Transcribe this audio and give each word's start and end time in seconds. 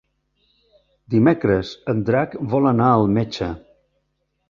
Dimecres 1.15 1.75
en 1.95 2.03
Drac 2.09 2.37
vol 2.55 2.73
anar 2.73 2.91
al 2.97 3.09
metge. 3.19 3.55